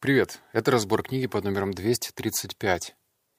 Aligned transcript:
Привет, 0.00 0.38
это 0.52 0.70
разбор 0.70 1.02
книги 1.02 1.26
под 1.26 1.42
номером 1.42 1.72
235. 1.72 2.94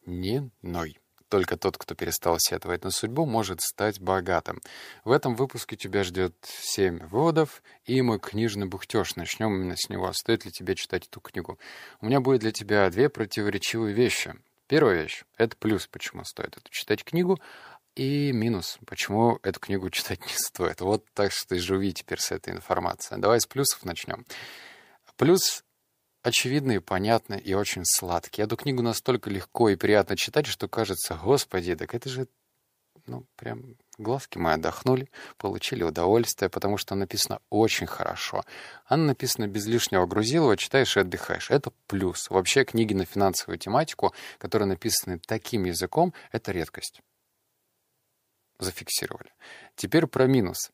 Не 0.05 0.51
ной. 0.61 0.99
Только 1.29 1.55
тот, 1.55 1.77
кто 1.77 1.95
перестал 1.95 2.35
сетовать 2.37 2.83
на 2.83 2.91
судьбу, 2.91 3.25
может 3.25 3.61
стать 3.61 4.01
богатым. 4.01 4.59
В 5.05 5.11
этом 5.11 5.35
выпуске 5.35 5.77
тебя 5.77 6.03
ждет 6.03 6.35
7 6.43 7.07
выводов 7.07 7.63
и 7.85 8.01
мой 8.01 8.19
книжный 8.19 8.67
бухтеж. 8.67 9.15
Начнем 9.15 9.55
именно 9.55 9.77
с 9.77 9.87
него. 9.87 10.11
Стоит 10.11 10.43
ли 10.43 10.51
тебе 10.51 10.75
читать 10.75 11.07
эту 11.07 11.21
книгу? 11.21 11.57
У 12.01 12.07
меня 12.07 12.19
будет 12.19 12.41
для 12.41 12.51
тебя 12.51 12.89
две 12.89 13.07
противоречивые 13.07 13.93
вещи. 13.93 14.35
Первая 14.67 15.03
вещь— 15.03 15.23
это 15.37 15.55
плюс, 15.55 15.87
почему 15.87 16.25
стоит 16.25 16.57
эту 16.57 16.69
читать 16.71 17.05
книгу, 17.05 17.39
и 17.95 18.33
минус, 18.33 18.79
почему 18.85 19.39
эту 19.43 19.61
книгу 19.61 19.89
читать 19.91 20.19
не 20.19 20.33
стоит. 20.33 20.81
Вот 20.81 21.05
так 21.13 21.31
что 21.31 21.57
живи 21.57 21.93
теперь 21.93 22.19
с 22.19 22.33
этой 22.33 22.51
информацией. 22.51 23.21
Давай 23.21 23.39
с 23.39 23.45
плюсов 23.45 23.85
начнем. 23.85 24.25
Плюс 25.15 25.63
очевидный, 26.21 26.81
понятный 26.81 27.39
и 27.39 27.53
очень 27.53 27.83
сладкий. 27.85 28.41
Эту 28.41 28.57
книгу 28.57 28.81
настолько 28.81 29.29
легко 29.29 29.69
и 29.69 29.75
приятно 29.75 30.15
читать, 30.15 30.45
что 30.45 30.67
кажется, 30.67 31.19
господи, 31.21 31.75
так 31.75 31.93
это 31.95 32.09
же, 32.09 32.27
ну, 33.05 33.25
прям 33.35 33.75
глазки 33.97 34.37
мои 34.37 34.55
отдохнули, 34.55 35.09
получили 35.37 35.83
удовольствие, 35.83 36.49
потому 36.49 36.77
что 36.77 36.95
написано 36.95 37.39
очень 37.49 37.87
хорошо. 37.87 38.43
Она 38.85 39.05
написана 39.05 39.47
без 39.47 39.65
лишнего 39.65 40.05
грузилова, 40.05 40.57
читаешь 40.57 40.97
и 40.97 41.01
отдыхаешь. 41.01 41.51
Это 41.51 41.71
плюс. 41.87 42.29
Вообще 42.29 42.65
книги 42.65 42.93
на 42.93 43.05
финансовую 43.05 43.57
тематику, 43.57 44.13
которые 44.37 44.67
написаны 44.67 45.19
таким 45.25 45.65
языком, 45.65 46.13
это 46.31 46.51
редкость 46.51 47.01
зафиксировали. 48.59 49.31
Теперь 49.75 50.05
про 50.05 50.27
минус. 50.27 50.71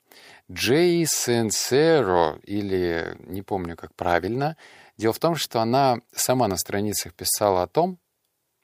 Джей 0.51 1.05
Сенсеро, 1.05 2.39
или 2.43 3.15
не 3.19 3.41
помню, 3.43 3.75
как 3.75 3.93
правильно, 3.95 4.57
Дело 4.97 5.13
в 5.13 5.19
том, 5.19 5.35
что 5.35 5.61
она 5.61 5.99
сама 6.13 6.47
на 6.47 6.57
страницах 6.57 7.13
писала 7.13 7.63
о 7.63 7.67
том, 7.67 7.99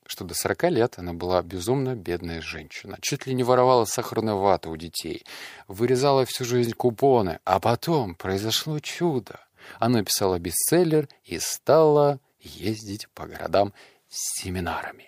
что 0.05 0.25
до 0.25 0.33
40 0.33 0.63
лет 0.71 0.93
она 0.97 1.13
была 1.13 1.41
безумно 1.41 1.95
бедная 1.95 2.41
женщина. 2.41 2.97
Чуть 3.01 3.27
ли 3.27 3.33
не 3.33 3.43
воровала 3.43 3.85
сахарную 3.85 4.37
вату 4.37 4.69
у 4.69 4.75
детей, 4.75 5.23
вырезала 5.67 6.25
всю 6.25 6.43
жизнь 6.43 6.73
купоны, 6.73 7.39
а 7.45 7.59
потом 7.59 8.15
произошло 8.15 8.79
чудо. 8.79 9.39
Она 9.79 9.99
написала 9.99 10.39
бестселлер 10.39 11.07
и 11.23 11.39
стала 11.39 12.19
ездить 12.39 13.07
по 13.09 13.27
городам 13.27 13.73
с 14.09 14.41
семинарами. 14.41 15.05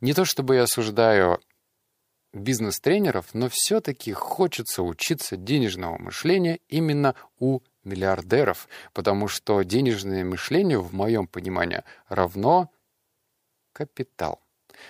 Не 0.00 0.12
то 0.12 0.24
чтобы 0.24 0.56
я 0.56 0.64
осуждаю 0.64 1.40
бизнес-тренеров, 2.32 3.34
но 3.34 3.48
все-таки 3.48 4.12
хочется 4.12 4.82
учиться 4.82 5.36
денежного 5.36 5.98
мышления 5.98 6.58
именно 6.68 7.14
у 7.38 7.60
миллиардеров, 7.84 8.68
потому 8.92 9.28
что 9.28 9.62
денежное 9.62 10.24
мышление, 10.24 10.80
в 10.80 10.94
моем 10.94 11.26
понимании, 11.26 11.82
равно 12.08 12.70
капитал. 13.72 14.40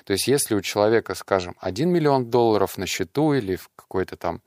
То 0.05 0.12
есть 0.12 0.27
если 0.27 0.55
у 0.55 0.61
человека, 0.61 1.15
скажем, 1.15 1.57
1 1.61 1.89
миллион 1.89 2.31
долларов 2.31 2.79
на 2.79 2.87
счету 2.87 3.35
или 3.35 3.57
в 3.57 3.69
какой-то 3.77 4.17
там, 4.17 4.41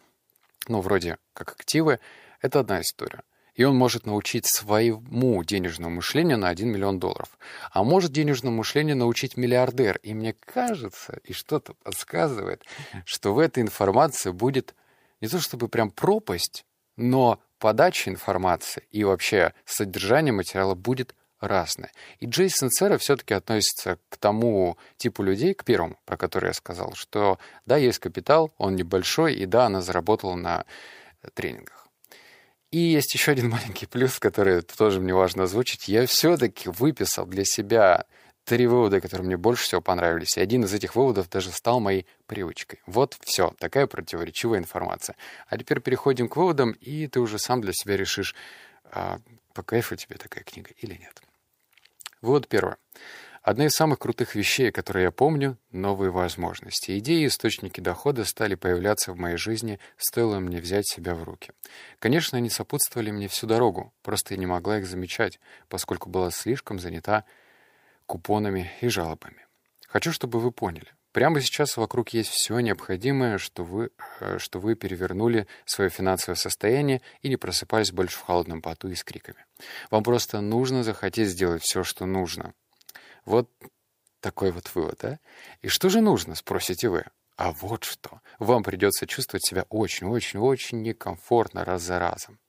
ну, 0.67 0.81
вроде 0.81 1.17
как 1.33 1.51
активы, 1.51 1.99
это 2.41 2.59
одна 2.59 2.81
история. 2.81 3.23
И 3.53 3.63
он 3.63 3.77
может 3.77 4.05
научить 4.05 4.45
своему 4.47 5.41
денежному 5.43 5.95
мышлению 5.95 6.37
на 6.37 6.49
1 6.49 6.69
миллион 6.69 6.99
долларов. 6.99 7.37
А 7.71 7.83
может 7.83 8.11
денежному 8.11 8.57
мышлению 8.57 8.97
научить 8.97 9.37
миллиардер. 9.37 9.97
И 10.03 10.13
мне 10.13 10.33
кажется, 10.33 11.19
и 11.23 11.31
что-то 11.31 11.73
подсказывает, 11.75 12.63
что 13.05 13.33
в 13.33 13.39
этой 13.39 13.63
информации 13.63 14.31
будет 14.31 14.75
не 15.21 15.29
то 15.29 15.39
чтобы 15.39 15.69
прям 15.69 15.89
пропасть, 15.89 16.65
но 16.97 17.41
подача 17.65 18.11
информации 18.11 18.83
и 18.91 19.03
вообще 19.03 19.51
содержание 19.65 20.31
материала 20.31 20.75
будет 20.75 21.15
разное. 21.39 21.91
И 22.19 22.27
Джейсон 22.27 22.69
Сера 22.69 22.99
все-таки 22.99 23.33
относится 23.33 23.97
к 24.09 24.17
тому 24.17 24.77
типу 24.97 25.23
людей, 25.23 25.55
к 25.55 25.63
первому, 25.63 25.97
про 26.05 26.15
который 26.15 26.49
я 26.49 26.53
сказал, 26.53 26.93
что 26.93 27.39
да, 27.65 27.77
есть 27.77 27.97
капитал, 27.97 28.53
он 28.59 28.75
небольшой, 28.75 29.33
и 29.33 29.47
да, 29.47 29.65
она 29.65 29.81
заработала 29.81 30.35
на 30.35 30.65
тренингах. 31.33 31.87
И 32.69 32.77
есть 32.77 33.11
еще 33.15 33.31
один 33.31 33.49
маленький 33.49 33.87
плюс, 33.87 34.19
который 34.19 34.61
тоже 34.61 35.01
мне 35.01 35.15
важно 35.15 35.45
озвучить. 35.45 35.87
Я 35.87 36.05
все-таки 36.05 36.69
выписал 36.69 37.25
для 37.25 37.45
себя 37.45 38.05
три 38.45 38.67
вывода, 38.67 39.01
которые 39.01 39.25
мне 39.25 39.37
больше 39.37 39.63
всего 39.63 39.81
понравились. 39.81 40.37
И 40.37 40.41
один 40.41 40.63
из 40.63 40.73
этих 40.73 40.95
выводов 40.95 41.29
даже 41.29 41.51
стал 41.51 41.79
моей 41.79 42.05
привычкой. 42.27 42.79
Вот 42.85 43.17
все, 43.21 43.53
такая 43.59 43.87
противоречивая 43.87 44.59
информация. 44.59 45.15
А 45.47 45.57
теперь 45.57 45.81
переходим 45.81 46.29
к 46.29 46.37
выводам, 46.37 46.71
и 46.71 47.07
ты 47.07 47.19
уже 47.19 47.39
сам 47.39 47.61
для 47.61 47.73
себя 47.73 47.97
решишь, 47.97 48.35
а, 48.91 49.19
по 49.53 49.63
кайфу 49.63 49.95
тебе 49.95 50.17
такая 50.17 50.43
книга 50.43 50.71
или 50.77 50.93
нет. 50.93 51.21
Вывод 52.21 52.47
первый. 52.47 52.75
Одна 53.41 53.67
из 53.67 53.73
самых 53.73 53.99
крутых 53.99 54.33
вещей, 54.33 54.71
которые 54.71 55.03
я 55.03 55.11
помню— 55.11 55.59
новые 55.71 56.09
возможности. 56.09 56.97
Идеи 56.97 57.23
и 57.23 57.27
источники 57.27 57.79
дохода 57.79 58.25
стали 58.25 58.55
появляться 58.55 59.11
в 59.11 59.17
моей 59.17 59.37
жизни, 59.37 59.79
стоило 59.97 60.39
мне 60.39 60.59
взять 60.59 60.87
себя 60.87 61.13
в 61.13 61.23
руки. 61.23 61.51
Конечно, 61.99 62.39
они 62.39 62.49
сопутствовали 62.49 63.11
мне 63.11 63.27
всю 63.27 63.45
дорогу, 63.45 63.93
просто 64.01 64.33
я 64.33 64.39
не 64.39 64.47
могла 64.47 64.79
их 64.79 64.87
замечать, 64.87 65.39
поскольку 65.69 66.09
была 66.09 66.31
слишком 66.31 66.79
занята 66.79 67.23
купонами 68.05 68.71
и 68.81 68.87
жалобами. 68.87 69.45
Хочу, 69.87 70.11
чтобы 70.11 70.39
вы 70.39 70.51
поняли. 70.51 70.93
Прямо 71.15 71.39
сейчас 71.39 71.77
вокруг 71.77 72.09
есть 72.09 72.29
все 72.29 72.59
необходимое, 72.59 73.37
что 73.37 73.63
вы, 73.63 73.91
э, 74.19 74.37
что 74.37 74.59
вы 74.59 74.75
перевернули 74.75 75.47
свое 75.63 75.89
финансовое 75.89 76.35
состояние 76.35 77.01
и 77.21 77.29
не 77.29 77.37
просыпались 77.37 77.93
больше 77.93 78.17
в 78.17 78.23
холодном 78.23 78.61
поту 78.61 78.89
и 78.89 78.95
с 78.95 79.03
криками. 79.05 79.45
Вам 79.89 80.03
просто 80.03 80.41
нужно 80.41 80.83
захотеть 80.83 81.29
сделать 81.29 81.63
все, 81.63 81.85
что 81.85 82.05
нужно. 82.05 82.53
Вот 83.23 83.49
такой 84.19 84.51
вот 84.51 84.69
вывод, 84.75 84.99
да? 85.01 85.19
И 85.61 85.69
что 85.69 85.87
же 85.87 86.01
нужно, 86.01 86.35
спросите 86.35 86.89
вы? 86.89 87.05
А 87.37 87.53
вот 87.53 87.85
что. 87.85 88.19
Вам 88.37 88.63
придется 88.63 89.07
чувствовать 89.07 89.45
себя 89.45 89.65
очень-очень-очень 89.69 90.81
некомфортно 90.81 91.63
раз 91.63 91.81
за 91.81 91.97
разом. 91.99 92.39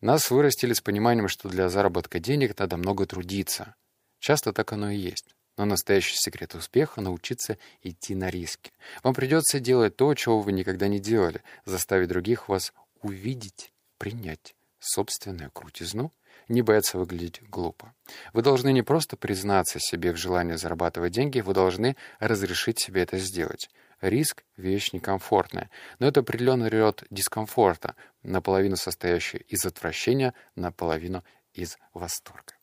Нас 0.00 0.30
вырастили 0.30 0.72
с 0.72 0.80
пониманием, 0.80 1.28
что 1.28 1.50
для 1.50 1.68
заработка 1.68 2.20
денег 2.20 2.58
надо 2.58 2.78
много 2.78 3.04
трудиться— 3.04 3.74
Часто 4.18 4.52
так 4.52 4.72
оно 4.72 4.90
и 4.90 4.96
есть. 4.96 5.34
Но 5.56 5.64
настоящий 5.64 6.16
секрет 6.16 6.54
успеха— 6.54 7.00
научиться 7.02 7.58
идти 7.82 8.14
на 8.14 8.30
риски. 8.30 8.72
Вам 9.02 9.14
придется 9.14 9.58
делать 9.58 9.96
то, 9.96 10.14
чего 10.14 10.40
вы 10.40 10.52
никогда 10.52 10.86
не 10.86 11.00
делали, 11.00 11.42
заставить 11.64 12.08
других 12.08 12.48
вас 12.48 12.72
увидеть, 13.02 13.72
принять 13.98 14.54
собственную 14.78 15.50
крутизну, 15.50 16.12
не 16.46 16.62
бояться 16.62 16.98
выглядеть 16.98 17.42
глупо. 17.42 17.94
Вы 18.32 18.42
должны 18.42 18.72
не 18.72 18.82
просто 18.82 19.16
признаться 19.16 19.78
себе 19.80 20.12
в 20.12 20.16
желании 20.16 20.54
зарабатывать 20.54 21.12
деньги, 21.12 21.40
вы 21.40 21.54
должны 21.54 21.96
разрешить 22.20 22.80
себе 22.80 23.02
это 23.02 23.18
сделать. 23.18 23.68
Риск— 24.00 24.44
вещь 24.56 24.92
некомфортная, 24.92 25.70
но 25.98 26.06
это 26.06 26.20
определенный 26.20 26.68
род 26.68 27.02
дискомфорта, 27.10 27.96
наполовину 28.22 28.76
состоящий 28.76 29.38
из 29.48 29.66
отвращения, 29.66 30.34
наполовину 30.54 31.24
из 31.52 31.76
восторга. 31.92 32.57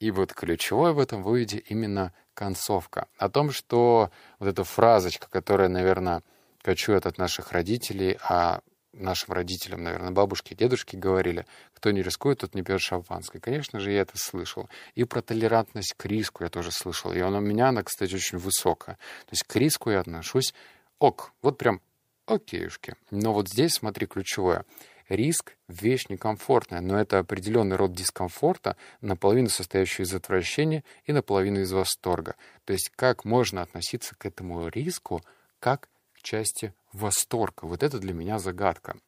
И 0.00 0.10
вот 0.10 0.32
ключевое 0.32 0.92
в 0.92 0.98
этом 0.98 1.22
выводе 1.22 1.58
именно 1.58 2.12
концовка. 2.34 3.06
О 3.18 3.28
том, 3.28 3.52
что 3.52 4.10
вот 4.38 4.48
эта 4.48 4.64
фразочка, 4.64 5.28
которая, 5.30 5.68
наверное, 5.68 6.22
кочует 6.62 7.04
от 7.04 7.18
наших 7.18 7.52
родителей, 7.52 8.18
а 8.22 8.62
нашим 8.94 9.34
родителям, 9.34 9.84
наверное, 9.84 10.10
бабушки 10.10 10.54
и 10.54 10.56
дедушки 10.56 10.96
говорили, 10.96 11.46
кто 11.74 11.90
не 11.90 12.02
рискует, 12.02 12.38
тот 12.38 12.54
не 12.54 12.62
пьет 12.62 12.80
шампанское. 12.80 13.40
Конечно 13.40 13.78
же, 13.78 13.92
я 13.92 14.00
это 14.00 14.16
слышал. 14.16 14.70
И 14.94 15.04
про 15.04 15.20
толерантность 15.20 15.94
к 15.96 16.06
риску 16.06 16.44
я 16.44 16.50
тоже 16.50 16.72
слышал. 16.72 17.12
И 17.12 17.20
она 17.20 17.38
у 17.38 17.42
меня, 17.42 17.68
она, 17.68 17.82
кстати, 17.82 18.14
очень 18.14 18.38
высокая. 18.38 18.96
То 19.26 19.32
есть 19.32 19.44
к 19.44 19.54
риску 19.56 19.90
я 19.90 20.00
отношусь 20.00 20.54
ок, 20.98 21.32
вот 21.42 21.58
прям 21.58 21.82
окейушки. 22.24 22.94
Но 23.10 23.34
вот 23.34 23.48
здесь, 23.50 23.74
смотри, 23.74 24.06
ключевое— 24.06 24.64
Риск— 25.10 25.56
вещь 25.68 26.06
некомфортная, 26.08 26.80
но 26.80 26.96
это 26.96 27.18
определенный 27.18 27.74
род 27.74 27.92
дискомфорта, 27.92 28.76
наполовину 29.00 29.48
состоящий 29.48 30.04
из 30.04 30.14
отвращения 30.14 30.84
и 31.04 31.12
наполовину 31.12 31.62
из 31.62 31.72
восторга. 31.72 32.36
То 32.64 32.72
есть 32.72 32.92
как 32.94 33.24
можно 33.24 33.62
относиться 33.62 34.14
к 34.14 34.24
этому 34.24 34.68
риску 34.68 35.20
как 35.58 35.88
к 36.12 36.22
части 36.22 36.74
восторга? 36.92 37.64
Вот 37.64 37.82
это 37.82 37.98
для 37.98 38.14
меня 38.14 38.38
загадка. 38.38 38.98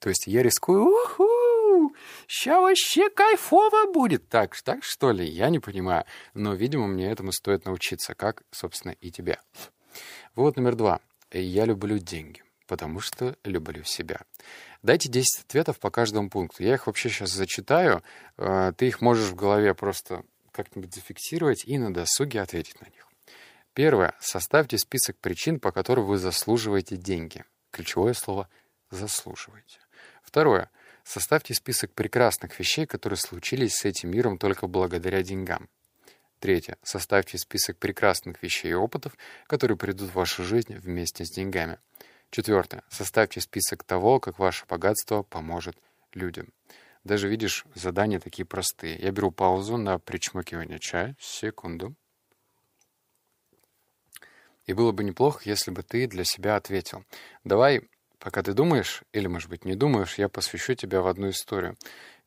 То 0.00 0.10
есть 0.10 0.26
я 0.26 0.42
рискую, 0.42 0.84
уху, 0.84 1.94
ща 2.28 2.60
вообще 2.60 3.08
кайфово 3.08 3.90
будет. 3.90 4.28
Так, 4.28 4.54
так 4.60 4.84
что 4.84 5.12
ли? 5.12 5.26
Я 5.26 5.48
не 5.48 5.60
понимаю. 5.60 6.04
Но, 6.34 6.52
видимо, 6.52 6.86
мне 6.86 7.10
этому 7.10 7.32
стоит 7.32 7.64
научиться, 7.64 8.14
как, 8.14 8.42
собственно, 8.50 8.92
и 9.00 9.10
тебе. 9.10 9.40
Вот 10.34 10.56
номер 10.56 10.76
два. 10.76 11.00
Я 11.30 11.64
люблю 11.64 11.96
деньги 11.96 12.42
потому 12.72 13.00
что 13.00 13.36
люблю 13.44 13.84
себя. 13.84 14.22
Дайте 14.82 15.10
10 15.10 15.44
ответов 15.44 15.78
по 15.78 15.90
каждому 15.90 16.30
пункту. 16.30 16.62
Я 16.62 16.72
их 16.72 16.86
вообще 16.86 17.10
сейчас 17.10 17.28
зачитаю. 17.28 18.02
Э, 18.38 18.72
ты 18.74 18.88
их 18.88 19.02
можешь 19.02 19.28
в 19.28 19.34
голове 19.34 19.74
просто 19.74 20.22
как-нибудь 20.52 20.94
зафиксировать 20.94 21.66
и 21.66 21.76
на 21.76 21.92
досуге 21.92 22.40
ответить 22.40 22.80
на 22.80 22.86
них. 22.86 23.06
Первое. 23.74 24.14
Составьте 24.20 24.78
список 24.78 25.18
причин, 25.18 25.60
по 25.60 25.70
которым 25.70 26.06
вы 26.06 26.16
заслуживаете 26.16 26.96
деньги. 26.96 27.44
Ключевое 27.72 28.14
слово 28.14 28.48
«заслуживаете». 28.90 29.80
Второе. 30.22 30.70
Составьте 31.04 31.52
список 31.52 31.92
прекрасных 31.92 32.58
вещей, 32.58 32.86
которые 32.86 33.18
случились 33.18 33.74
с 33.74 33.84
этим 33.84 34.12
миром 34.12 34.38
только 34.38 34.66
благодаря 34.66 35.22
деньгам. 35.22 35.68
Третье. 36.38 36.78
Составьте 36.82 37.36
список 37.36 37.76
прекрасных 37.76 38.42
вещей 38.42 38.70
и 38.70 38.74
опытов, 38.74 39.12
которые 39.46 39.76
придут 39.76 40.08
в 40.08 40.14
вашу 40.14 40.42
жизнь 40.42 40.74
вместе 40.74 41.26
с 41.26 41.30
деньгами. 41.30 41.78
Четвертое. 42.32 42.82
Составьте 42.88 43.42
список 43.42 43.84
того, 43.84 44.18
как 44.18 44.38
ваше 44.38 44.64
богатство 44.64 45.22
поможет 45.22 45.76
людям. 46.14 46.48
Даже, 47.04 47.28
видишь, 47.28 47.66
задания 47.74 48.20
такие 48.20 48.46
простые. 48.46 48.96
Я 48.96 49.10
беру 49.10 49.30
паузу 49.30 49.76
на 49.76 49.98
причмокивание 49.98 50.78
чая. 50.78 51.14
Секунду. 51.20 51.94
И 54.64 54.72
было 54.72 54.92
бы 54.92 55.04
неплохо, 55.04 55.42
если 55.44 55.72
бы 55.72 55.82
ты 55.82 56.06
для 56.06 56.24
себя 56.24 56.56
ответил. 56.56 57.04
Давай, 57.44 57.82
пока 58.18 58.42
ты 58.42 58.54
думаешь, 58.54 59.02
или, 59.12 59.26
может 59.26 59.50
быть, 59.50 59.66
не 59.66 59.74
думаешь, 59.74 60.16
я 60.16 60.30
посвящу 60.30 60.74
тебя 60.74 61.02
в 61.02 61.08
одну 61.08 61.28
историю. 61.28 61.76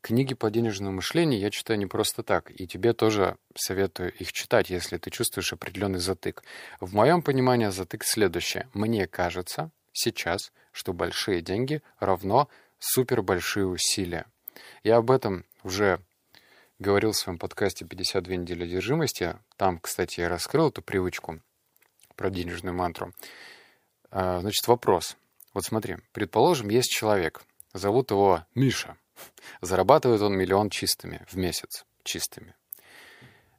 Книги 0.01 0.35
по 0.35 0.51
денежному 0.51 0.97
мышлению 0.97 1.39
я 1.39 1.49
читаю 1.49 1.79
не 1.79 1.87
просто 1.87 2.21
так, 2.21 2.51
и 2.51 2.67
тебе 2.67 2.93
тоже 2.93 3.37
советую 3.55 4.13
их 4.13 4.31
читать, 4.33 4.69
если 4.69 4.99
ты 4.99 5.09
чувствуешь 5.09 5.51
определенный 5.51 5.97
затык. 5.97 6.43
В 6.79 6.93
моем 6.93 7.23
понимании 7.23 7.69
затык 7.69 8.03
следующее. 8.03 8.69
Мне 8.75 9.07
кажется 9.07 9.71
сейчас, 9.97 10.51
что 10.71 10.93
большие 10.93 11.41
деньги 11.41 11.81
равно 11.99 12.49
супербольшие 12.79 13.65
усилия. 13.65 14.25
Я 14.83 14.97
об 14.97 15.09
этом 15.11 15.45
уже 15.63 15.99
говорил 16.79 17.11
в 17.11 17.17
своем 17.17 17.39
подкасте 17.39 17.85
«52 17.85 18.35
недели 18.35 18.63
одержимости». 18.65 19.37
Там, 19.57 19.79
кстати, 19.79 20.19
я 20.19 20.29
раскрыл 20.29 20.69
эту 20.69 20.81
привычку 20.81 21.39
про 22.15 22.29
денежную 22.29 22.75
мантру. 22.75 23.13
А, 24.11 24.41
значит, 24.41 24.67
вопрос. 24.67 25.17
Вот 25.53 25.63
смотри, 25.63 25.97
предположим, 26.11 26.69
есть 26.69 26.91
человек, 26.91 27.43
зовут 27.73 28.11
его 28.11 28.45
Миша. 28.53 28.97
Зарабатывает 29.61 30.21
он 30.21 30.37
миллион 30.37 30.69
чистыми 30.69 31.25
в 31.29 31.37
месяц. 31.37 31.85
Чистыми. 32.03 32.53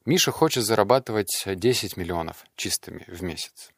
Миша 0.05 0.31
хочет 0.31 0.65
зарабатывать 0.65 1.43
10 1.47 1.97
миллионов 1.97 2.45
чистыми 2.55 3.05
в 3.09 3.23
месяц. 3.23 3.73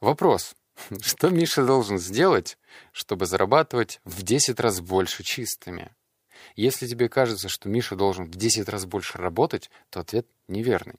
Вопрос. 0.00 0.54
Что 1.00 1.30
Миша 1.30 1.64
должен 1.64 1.98
сделать, 1.98 2.58
чтобы 2.92 3.26
зарабатывать 3.26 4.00
в 4.04 4.22
10 4.22 4.58
раз 4.60 4.80
больше 4.80 5.22
чистыми? 5.22 5.94
Если 6.56 6.86
тебе 6.86 7.08
кажется, 7.08 7.48
что 7.48 7.68
Миша 7.68 7.96
должен 7.96 8.26
в 8.26 8.36
10 8.36 8.68
раз 8.68 8.86
больше 8.86 9.18
работать, 9.18 9.70
то 9.90 10.00
ответ 10.00 10.26
неверный. 10.46 10.96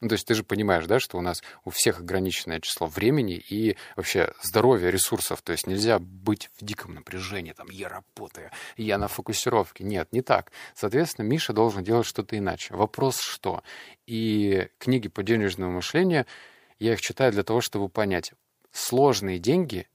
Ну, 0.00 0.08
то 0.08 0.14
есть 0.14 0.26
ты 0.26 0.34
же 0.34 0.44
понимаешь, 0.44 0.84
да, 0.86 1.00
что 1.00 1.16
у 1.16 1.22
нас 1.22 1.42
у 1.64 1.70
всех 1.70 2.00
ограниченное 2.00 2.60
число 2.60 2.86
времени 2.86 3.36
и 3.36 3.76
вообще 3.96 4.34
здоровья, 4.42 4.90
ресурсов. 4.90 5.40
То 5.40 5.52
есть 5.52 5.66
нельзя 5.66 5.98
быть 5.98 6.50
в 6.58 6.64
диком 6.64 6.94
напряжении, 6.94 7.52
там, 7.52 7.70
я 7.70 7.88
работаю, 7.88 8.50
я 8.76 8.98
на 8.98 9.08
фокусировке. 9.08 9.82
Нет, 9.82 10.12
не 10.12 10.20
так. 10.20 10.52
Соответственно, 10.74 11.24
Миша 11.24 11.54
должен 11.54 11.82
делать 11.82 12.06
что-то 12.06 12.36
иначе. 12.36 12.74
Вопрос 12.74 13.18
что? 13.18 13.62
И 14.06 14.68
книги 14.78 15.08
по 15.08 15.22
денежному 15.22 15.72
мышлению, 15.72 16.26
я 16.78 16.92
их 16.92 17.00
читаю 17.00 17.32
для 17.32 17.42
того, 17.42 17.62
чтобы 17.62 17.88
понять, 17.88 18.34
сложные 18.74 19.38
деньги 19.38 19.88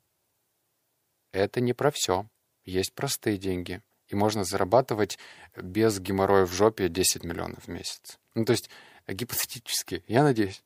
—это 1.32 1.62
не 1.62 1.74
про 1.74 1.92
все. 1.92 2.28
Есть 2.66 2.94
простые 2.94 3.38
деньги. 3.38 3.82
И 4.08 4.16
можно 4.16 4.44
зарабатывать 4.44 5.20
без 5.56 6.00
геморроя 6.00 6.46
в 6.46 6.52
жопе 6.52 6.90
10 6.90 7.24
миллионов 7.24 7.66
в 7.66 7.68
месяц. 7.68 8.18
Ну, 8.34 8.44
то 8.46 8.54
есть 8.54 8.70
Гипотетически, 9.14 10.04
я 10.08 10.24
надеюсь. 10.24 10.64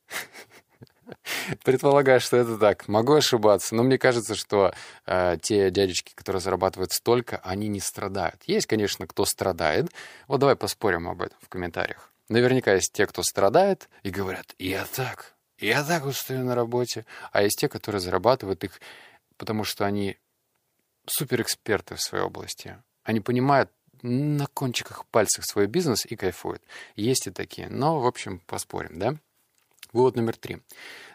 Предполагаю, 1.64 2.20
что 2.20 2.36
это 2.36 2.58
так. 2.58 2.88
Могу 2.88 3.14
ошибаться, 3.14 3.74
но 3.74 3.82
мне 3.82 3.98
кажется, 3.98 4.34
что 4.34 4.74
э, 5.06 5.36
те 5.40 5.70
дядечки, 5.70 6.12
которые 6.14 6.40
зарабатывают 6.40 6.92
столько, 6.92 7.38
они 7.38 7.68
не 7.68 7.80
страдают. 7.80 8.42
Есть, 8.46 8.66
конечно, 8.66 9.06
кто 9.06 9.24
страдает. 9.24 9.90
Вот 10.28 10.40
давай 10.40 10.56
поспорим 10.56 11.08
об 11.08 11.22
этом 11.22 11.38
в 11.40 11.48
комментариях. 11.48 12.12
Наверняка 12.28 12.74
есть 12.74 12.92
те, 12.92 13.06
кто 13.06 13.22
страдает 13.22 13.88
и 14.02 14.10
говорят, 14.10 14.54
я 14.58 14.86
так, 14.94 15.33
я 15.64 15.84
так 15.84 16.04
устаю 16.04 16.44
на 16.44 16.54
работе. 16.54 17.06
А 17.32 17.42
есть 17.42 17.58
те, 17.58 17.68
которые 17.68 18.00
зарабатывают 18.00 18.64
их, 18.64 18.80
потому 19.36 19.64
что 19.64 19.84
они 19.84 20.16
суперэксперты 21.06 21.96
в 21.96 22.02
своей 22.02 22.24
области. 22.24 22.82
Они 23.02 23.20
понимают 23.20 23.70
на 24.02 24.46
кончиках 24.46 25.06
пальцев 25.06 25.46
свой 25.46 25.66
бизнес 25.66 26.04
и 26.06 26.16
кайфует. 26.16 26.62
Есть 26.94 27.26
и 27.26 27.30
такие. 27.30 27.68
Но, 27.68 28.00
в 28.00 28.06
общем, 28.06 28.40
поспорим, 28.46 28.98
да? 28.98 29.16
Вывод 29.92 30.16
номер 30.16 30.36
три. 30.36 30.60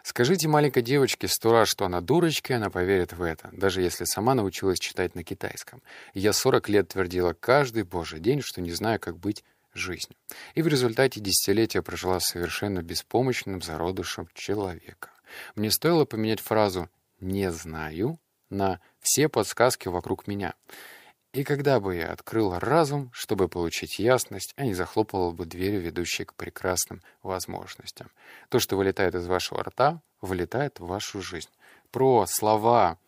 Скажите 0.02 0.48
маленькой 0.48 0.82
девочке 0.82 1.28
сто 1.28 1.52
раз, 1.52 1.68
что 1.68 1.84
она 1.84 2.00
дурочка, 2.00 2.54
и 2.54 2.56
она 2.56 2.70
поверит 2.70 3.12
в 3.12 3.22
это, 3.22 3.50
даже 3.52 3.82
если 3.82 4.04
сама 4.04 4.34
научилась 4.34 4.78
читать 4.78 5.14
на 5.14 5.22
китайском. 5.22 5.82
Я 6.14 6.32
40 6.32 6.68
лет 6.70 6.88
твердила 6.88 7.34
каждый 7.34 7.82
божий 7.82 8.20
день, 8.20 8.40
что 8.40 8.62
не 8.62 8.72
знаю, 8.72 8.98
как 8.98 9.18
быть 9.18 9.44
жизнью. 9.72 10.16
И 10.54 10.62
в 10.62 10.66
результате 10.66 11.20
десятилетия 11.20 11.82
прожила 11.82 12.20
совершенно 12.20 12.82
беспомощным 12.82 13.62
зародышем 13.62 14.28
человека. 14.34 15.10
Мне 15.54 15.70
стоило 15.70 16.04
поменять 16.04 16.40
фразу 16.40 16.88
«не 17.20 17.50
знаю» 17.50 18.18
на 18.48 18.80
«все 19.00 19.28
подсказки 19.28 19.88
вокруг 19.88 20.26
меня». 20.26 20.54
И 21.32 21.44
когда 21.44 21.78
бы 21.78 21.94
я 21.94 22.10
открыл 22.10 22.58
разум, 22.58 23.10
чтобы 23.12 23.48
получить 23.48 24.00
ясность, 24.00 24.52
а 24.56 24.64
не 24.64 24.74
захлопывал 24.74 25.32
бы 25.32 25.46
двери, 25.46 25.76
ведущие 25.76 26.26
к 26.26 26.34
прекрасным 26.34 27.02
возможностям. 27.22 28.10
То, 28.48 28.58
что 28.58 28.76
вылетает 28.76 29.14
из 29.14 29.28
вашего 29.28 29.62
рта, 29.62 30.02
вылетает 30.20 30.80
в 30.80 30.86
вашу 30.86 31.22
жизнь. 31.22 31.50
Про 31.92 32.26
слова 32.26 32.98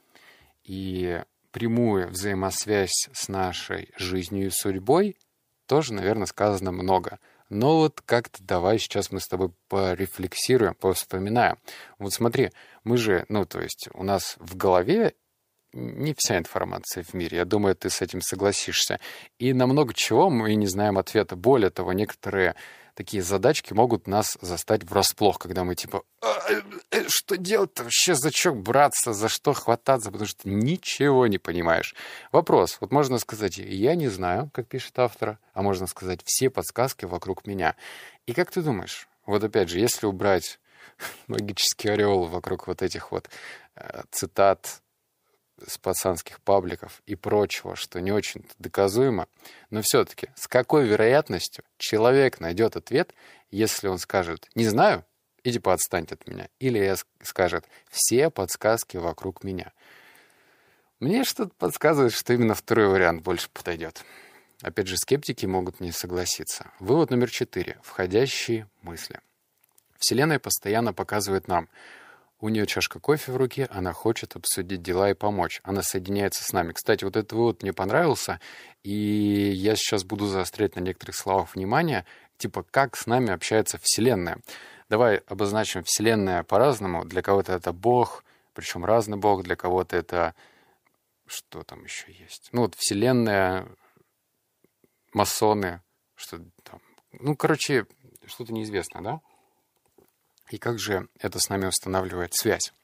и 0.62 1.20
прямую 1.50 2.08
взаимосвязь 2.08 3.08
с 3.12 3.28
нашей 3.28 3.90
жизнью 3.96 4.46
и 4.46 4.50
судьбой 4.50 5.16
тоже, 5.72 5.94
наверное, 5.94 6.26
сказано 6.26 6.70
много. 6.70 7.18
Но 7.48 7.78
вот 7.78 8.02
как-то 8.04 8.42
давай 8.42 8.78
сейчас 8.78 9.10
мы 9.10 9.20
с 9.20 9.26
тобой 9.26 9.52
порефлексируем, 9.68 10.74
повспоминаем. 10.74 11.56
Вот 11.98 12.12
смотри, 12.12 12.50
мы 12.84 12.98
же, 12.98 13.24
ну, 13.30 13.46
то 13.46 13.58
есть 13.58 13.88
у 13.94 14.02
нас 14.02 14.36
в 14.38 14.54
голове 14.54 15.14
не 15.72 16.12
вся 16.14 16.36
информация 16.36 17.02
в 17.04 17.14
мире. 17.14 17.38
Я 17.38 17.46
думаю, 17.46 17.74
ты 17.74 17.88
с 17.88 18.02
этим 18.02 18.20
согласишься. 18.20 19.00
И 19.38 19.54
на 19.54 19.66
много 19.66 19.94
чего 19.94 20.28
мы 20.28 20.54
не 20.56 20.66
знаем 20.66 20.98
ответа. 20.98 21.36
Более 21.36 21.70
того, 21.70 21.94
некоторые 21.94 22.54
такие 22.94 23.22
задачки 23.22 23.72
могут 23.72 24.06
нас 24.06 24.36
застать 24.40 24.84
врасплох, 24.84 25.38
когда 25.38 25.64
мы 25.64 25.74
типа, 25.74 26.02
а, 26.20 26.50
э, 26.50 26.62
э, 26.90 27.04
что 27.08 27.36
делать-то 27.36 27.84
вообще, 27.84 28.14
за 28.14 28.30
что 28.30 28.52
браться, 28.52 29.12
за 29.12 29.28
что 29.28 29.52
хвататься, 29.52 30.10
потому 30.10 30.26
что 30.26 30.48
ничего 30.48 31.26
не 31.26 31.38
понимаешь. 31.38 31.94
Вопрос, 32.30 32.78
вот 32.80 32.92
можно 32.92 33.18
сказать, 33.18 33.58
я 33.58 33.94
не 33.94 34.08
знаю, 34.08 34.50
как 34.52 34.68
пишет 34.68 34.98
автор, 34.98 35.38
а 35.54 35.62
можно 35.62 35.86
сказать, 35.86 36.20
все 36.24 36.50
подсказки 36.50 37.04
вокруг 37.04 37.46
меня. 37.46 37.76
И 38.26 38.32
как 38.32 38.50
ты 38.50 38.62
думаешь, 38.62 39.08
вот 39.26 39.42
опять 39.44 39.68
же, 39.68 39.78
если 39.78 40.06
убрать 40.06 40.58
магический 41.26 41.88
ореол 41.88 42.26
вокруг 42.26 42.66
вот 42.66 42.82
этих 42.82 43.12
вот 43.12 43.28
э, 43.76 44.02
цитат 44.10 44.82
с 45.66 45.78
пацанских 45.78 46.40
пабликов 46.40 47.02
и 47.06 47.14
прочего, 47.14 47.76
что 47.76 48.00
не 48.00 48.12
очень 48.12 48.44
доказуемо, 48.58 49.28
но 49.70 49.82
все-таки 49.82 50.28
с 50.36 50.48
какой 50.48 50.86
вероятностью 50.86 51.64
человек 51.78 52.40
найдет 52.40 52.76
ответ, 52.76 53.14
если 53.50 53.88
он 53.88 53.98
скажет 53.98 54.48
«не 54.54 54.66
знаю», 54.66 55.04
иди 55.44 55.54
типа 55.54 55.72
отстаньте 55.72 56.14
от 56.14 56.26
меня, 56.26 56.48
или 56.58 56.94
скажет 57.22 57.66
«все 57.90 58.30
подсказки 58.30 58.96
вокруг 58.96 59.44
меня». 59.44 59.72
Мне 61.00 61.24
что-то 61.24 61.52
подсказывает, 61.58 62.12
что 62.12 62.32
именно 62.32 62.54
второй 62.54 62.86
вариант 62.86 63.22
больше 63.22 63.48
подойдет. 63.52 64.04
Опять 64.60 64.86
же, 64.86 64.96
скептики 64.96 65.46
могут 65.46 65.80
не 65.80 65.90
согласиться. 65.90 66.70
Вывод 66.78 67.10
номер 67.10 67.28
четыре. 67.28 67.80
Входящие 67.82 68.68
мысли. 68.82 69.18
Вселенная 69.98 70.38
постоянно 70.38 70.92
показывает 70.92 71.48
нам— 71.48 71.68
у 72.42 72.48
нее 72.48 72.66
чашка 72.66 72.98
кофе 72.98 73.30
в 73.30 73.36
руке, 73.36 73.68
она 73.70 73.92
хочет 73.92 74.34
обсудить 74.34 74.82
дела 74.82 75.10
и 75.10 75.14
помочь. 75.14 75.60
Она 75.62 75.80
соединяется 75.82 76.42
с 76.42 76.52
нами. 76.52 76.72
Кстати, 76.72 77.04
вот 77.04 77.16
этот 77.16 77.32
вывод 77.32 77.62
мне 77.62 77.72
понравился, 77.72 78.40
и 78.82 78.92
я 79.54 79.76
сейчас 79.76 80.02
буду 80.02 80.26
заострять 80.26 80.74
на 80.74 80.80
некоторых 80.80 81.14
словах 81.14 81.54
внимание, 81.54 82.04
типа 82.38 82.64
как 82.64 82.96
с 82.96 83.06
нами 83.06 83.30
общается 83.30 83.78
Вселенная. 83.80 84.40
Давай 84.88 85.18
обозначим 85.28 85.84
Вселенная 85.84 86.42
по-разному. 86.42 87.04
Для 87.04 87.22
кого-то 87.22 87.52
это 87.52 87.72
Бог, 87.72 88.24
причем 88.54 88.84
разный 88.84 89.16
Бог, 89.16 89.44
для 89.44 89.54
кого-то 89.54 89.96
это... 89.96 90.34
Что 91.28 91.62
там 91.62 91.84
еще 91.84 92.12
есть? 92.12 92.48
Ну 92.50 92.62
вот 92.62 92.74
Вселенная, 92.74 93.68
масоны, 95.12 95.80
что 96.16 96.40
там... 96.64 96.80
Ну, 97.12 97.36
короче, 97.36 97.86
что-то 98.26 98.52
неизвестно, 98.52 99.00
да? 99.00 99.20
И 100.52 100.58
как 100.58 100.78
же 100.78 101.08
это 101.18 101.38
с 101.38 101.48
нами 101.48 101.64
устанавливает 101.64 102.34
связь? 102.34 102.74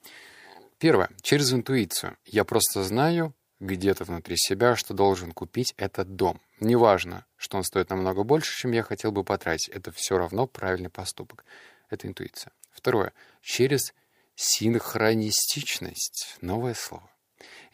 Первое. 0.79 1.11
Через 1.21 1.53
интуицию. 1.53 2.17
Я 2.25 2.45
просто 2.45 2.83
знаю 2.83 3.35
где-то 3.61 4.05
внутри 4.05 4.39
себя, 4.39 4.75
что 4.75 4.95
должен 4.95 5.33
купить 5.33 5.75
этот 5.77 6.17
дом. 6.17 6.41
Неважно, 6.61 7.27
что 7.37 7.59
он 7.59 7.65
стоит 7.65 7.91
намного 7.91 8.23
больше, 8.23 8.59
чем 8.59 8.73
я 8.73 8.83
хотел 8.83 9.13
бы 9.13 9.23
потратить. 9.23 9.69
Это 9.69 9.93
все 9.93 10.17
равно 10.17 10.47
правильный 10.47 10.89
поступок. 10.89 11.45
Это 11.91 12.09
интуиция. 12.09 12.55
Второе. 12.71 13.13
Через 13.43 13.93
синхронистичность. 14.35 16.39
Новое 16.41 16.73
слово. 16.73 17.11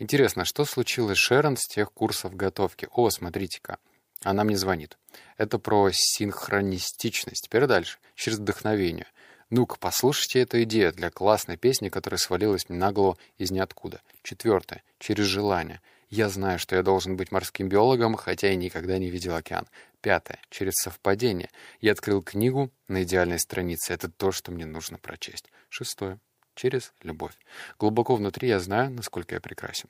Интересно, 0.01 0.45
что 0.45 0.65
случилось 0.65 1.19
с 1.19 1.21
Шерон 1.21 1.57
с 1.57 1.69
тех 1.69 1.93
курсов 1.93 2.35
готовки? 2.35 2.89
О, 2.91 3.11
смотрите-ка. 3.11 3.79
Она 4.25 4.43
мне 4.43 4.57
звонит. 4.57 4.99
Это 5.37 5.61
про 5.61 5.91
синхронистичность. 5.93 7.45
Теперь 7.45 7.67
дальше. 7.67 7.99
Через 8.17 8.39
вдохновение. 8.39 9.07
Ну-ка, 9.51 9.77
послушайте 9.79 10.41
эту 10.41 10.63
идею 10.63 10.93
для 10.93 11.11
классной 11.11 11.57
песни, 11.57 11.89
которая 11.89 12.19
свалилась 12.19 12.69
мне 12.69 12.79
на 12.79 12.93
голову 12.93 13.19
из 13.39 13.51
ниоткуда. 13.51 14.01
Четвертое. 14.23 14.83
Через 14.99 15.27
желание. 15.27 15.81
Я 16.09 16.29
знаю, 16.29 16.59
что 16.59 16.77
я 16.77 16.83
должен 16.83 17.17
быть 17.17 17.33
морским 17.33 17.69
биологом, 17.69 18.15
хотя 18.15 18.51
и 18.53 18.57
никогда 18.57 18.99
не 18.99 19.11
видел 19.11 19.35
океан. 19.35 19.67
Пятое. 20.01 20.39
Через 20.51 20.75
совпадение. 20.75 21.51
Я 21.81 21.93
открыл 21.93 22.23
книгу 22.23 22.71
на 22.89 23.03
идеальной 23.03 23.39
странице. 23.39 23.93
Это 23.93 24.09
то, 24.11 24.33
что 24.33 24.53
мне 24.53 24.67
нужно 24.67 24.99
прочесть. 24.99 25.51
Шестое. 25.69 26.19
Через 26.55 26.93
любовь. 27.03 27.35
Глубоко 27.79 28.15
внутри 28.15 28.49
я 28.49 28.61
знаю, 28.61 28.91
насколько 28.91 29.35
я 29.35 29.41
прекрасен. 29.41 29.89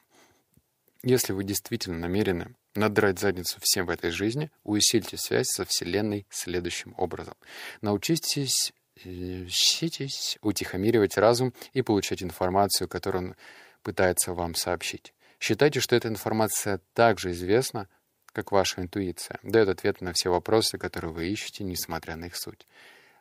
Если 1.03 1.35
вы 1.35 1.45
действительно 1.45 1.99
намерены 1.99 2.55
надрать 2.75 3.19
задницу 3.19 3.59
всем 3.61 3.87
в 3.87 3.91
этой 3.91 4.11
жизни, 4.11 4.51
усильте 4.63 5.19
связь 5.19 5.49
со 5.49 5.67
Вселенной 5.67 6.27
следующим 6.31 6.95
образом. 6.97 7.35
Научитесь 7.83 8.73
учитесь 9.05 10.39
утихомиривать 10.43 11.17
разум 11.17 11.53
и 11.73 11.83
получать 11.83 12.23
информацию, 12.23 12.89
которую 12.89 13.29
он 13.29 13.37
пытается 13.83 14.33
вам 14.33 14.55
сообщить. 14.55 15.15
Считайте, 15.41 15.81
что 15.81 15.97
эта 15.97 16.09
информация 16.09 16.81
также 16.95 17.33
известна, 17.33 17.89
как 18.33 18.53
ваша 18.53 18.81
интуиция, 18.81 19.39
дает 19.43 19.69
ответы 19.69 20.05
на 20.05 20.13
все 20.13 20.31
вопросы, 20.31 20.79
которые 20.79 21.13
вы 21.13 21.29
ищете, 21.29 21.65
несмотря 21.65 22.17
на 22.17 22.27
их 22.27 22.37
суть. 22.37 22.67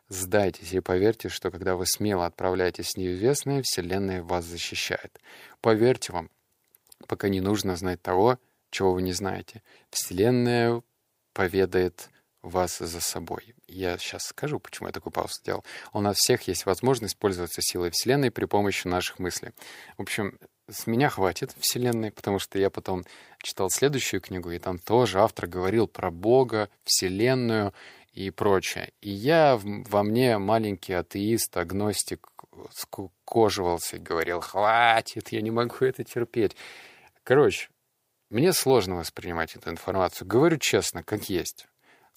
Сдайтесь 0.08 0.72
и 0.72 0.80
поверьте, 0.80 1.28
что 1.28 1.50
когда 1.50 1.76
вы 1.76 1.86
смело 1.86 2.26
отправляетесь 2.26 2.92
в 2.92 2.98
неизвестное, 2.98 3.62
Вселенная 3.62 4.22
вас 4.22 4.44
защищает. 4.44 5.18
Поверьте 5.60 6.12
вам, 6.12 6.30
пока 7.06 7.28
не 7.28 7.40
нужно 7.40 7.76
знать 7.76 8.02
того, 8.02 8.38
чего 8.70 8.92
вы 8.92 9.02
не 9.02 9.12
знаете. 9.12 9.62
Вселенная 9.90 10.82
поведает 11.32 12.10
вас 12.48 12.78
за 12.78 13.00
собой. 13.00 13.54
Я 13.66 13.98
сейчас 13.98 14.24
скажу, 14.24 14.58
почему 14.60 14.88
я 14.88 14.92
такую 14.92 15.12
паузу 15.12 15.34
сделал. 15.40 15.64
У 15.92 16.00
нас 16.00 16.16
всех 16.16 16.42
есть 16.48 16.66
возможность 16.66 17.16
пользоваться 17.16 17.60
силой 17.62 17.90
Вселенной 17.90 18.30
при 18.30 18.44
помощи 18.44 18.86
наших 18.86 19.18
мыслей. 19.18 19.52
В 19.96 20.02
общем, 20.02 20.38
с 20.68 20.86
меня 20.86 21.10
хватит 21.10 21.54
Вселенной, 21.58 22.10
потому 22.10 22.38
что 22.38 22.58
я 22.58 22.70
потом 22.70 23.04
читал 23.42 23.70
следующую 23.70 24.20
книгу, 24.20 24.50
и 24.50 24.58
там 24.58 24.78
тоже 24.78 25.20
автор 25.20 25.46
говорил 25.46 25.86
про 25.86 26.10
Бога, 26.10 26.70
Вселенную 26.84 27.74
и 28.12 28.30
прочее. 28.30 28.92
И 29.00 29.10
я 29.10 29.58
во 29.62 30.02
мне 30.02 30.38
маленький 30.38 30.92
атеист, 30.92 31.56
агностик, 31.56 32.28
скукоживался 32.72 33.96
и 33.96 34.00
говорил, 34.00 34.40
хватит, 34.40 35.28
я 35.30 35.40
не 35.40 35.50
могу 35.50 35.84
это 35.84 36.04
терпеть. 36.04 36.56
Короче, 37.24 37.68
мне 38.30 38.52
сложно 38.52 38.96
воспринимать 38.96 39.56
эту 39.56 39.70
информацию. 39.70 40.26
Говорю 40.26 40.58
честно, 40.58 41.02
как 41.02 41.24
есть. 41.28 41.66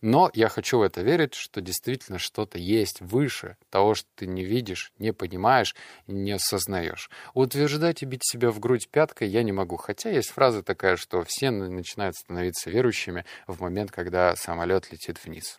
Но 0.02 0.30
я 0.34 0.48
хочу 0.48 0.78
в 0.78 0.84
это 0.84 1.02
верить, 1.02 1.34
что 1.34 1.60
действительно 1.60 2.20
что-то 2.20 2.60
есть 2.60 3.02
выше 3.02 3.58
того, 3.72 3.96
что 3.96 4.08
ты 4.16 4.28
не 4.28 4.44
видишь, 4.44 4.92
не 5.00 5.12
понимаешь, 5.12 5.76
не 6.06 6.34
осознаешь. 6.34 7.10
Утверждать 7.34 8.04
и 8.04 8.06
бить 8.06 8.24
себя 8.24 8.52
в 8.52 8.60
грудь 8.60 8.90
пяткой 8.90 9.28
я 9.28 9.42
не 9.42 9.52
могу. 9.52 9.76
Хотя 9.78 10.12
есть 10.12 10.30
фраза 10.30 10.62
такая, 10.62 10.98
что 10.98 11.24
все 11.24 11.50
начинают 11.50 12.16
становиться 12.16 12.70
верующими 12.70 13.26
в 13.48 13.60
момент, 13.62 13.92
когда 13.92 14.36
самолет 14.36 14.92
летит 14.92 15.24
вниз, 15.26 15.58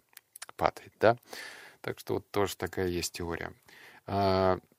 падает, 0.56 0.92
да? 1.00 1.16
Так 1.80 1.98
что 1.98 2.14
вот 2.14 2.30
тоже 2.30 2.56
такая 2.56 2.86
есть 2.86 3.12
теория. 3.14 3.52